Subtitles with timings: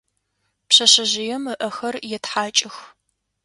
[0.67, 2.75] Пшъэшъэжъыем ыӏэхэр етхьакӏых.